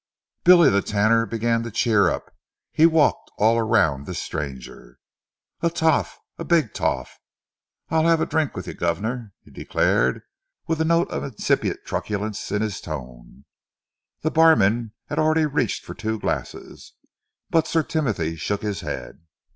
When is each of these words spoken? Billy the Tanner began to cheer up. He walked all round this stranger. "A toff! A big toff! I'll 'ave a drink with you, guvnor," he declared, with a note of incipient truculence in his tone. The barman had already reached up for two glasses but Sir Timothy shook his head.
Billy 0.43 0.67
the 0.71 0.81
Tanner 0.81 1.27
began 1.27 1.61
to 1.61 1.69
cheer 1.69 2.09
up. 2.09 2.33
He 2.71 2.87
walked 2.87 3.29
all 3.37 3.61
round 3.61 4.07
this 4.07 4.19
stranger. 4.19 4.97
"A 5.61 5.69
toff! 5.69 6.17
A 6.39 6.43
big 6.43 6.73
toff! 6.73 7.19
I'll 7.89 8.07
'ave 8.07 8.23
a 8.23 8.25
drink 8.25 8.55
with 8.57 8.65
you, 8.65 8.73
guvnor," 8.73 9.31
he 9.43 9.51
declared, 9.51 10.23
with 10.65 10.81
a 10.81 10.85
note 10.85 11.11
of 11.11 11.23
incipient 11.23 11.81
truculence 11.85 12.51
in 12.51 12.63
his 12.63 12.81
tone. 12.81 13.45
The 14.21 14.31
barman 14.31 14.93
had 15.05 15.19
already 15.19 15.45
reached 15.45 15.83
up 15.83 15.85
for 15.85 15.93
two 15.93 16.17
glasses 16.19 16.93
but 17.51 17.67
Sir 17.67 17.83
Timothy 17.83 18.35
shook 18.37 18.63
his 18.63 18.79
head. 18.81 19.19